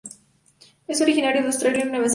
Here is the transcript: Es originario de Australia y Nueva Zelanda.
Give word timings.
Es 0.87 0.99
originario 0.99 1.41
de 1.41 1.47
Australia 1.49 1.85
y 1.85 1.89
Nueva 1.91 2.09
Zelanda. 2.09 2.09